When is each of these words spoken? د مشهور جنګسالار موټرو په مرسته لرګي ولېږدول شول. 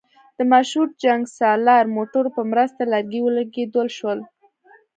د 0.37 0.39
مشهور 0.51 0.87
جنګسالار 1.03 1.83
موټرو 1.95 2.29
په 2.37 2.41
مرسته 2.51 2.81
لرګي 2.93 3.19
ولېږدول 3.21 3.89
شول. 3.97 4.19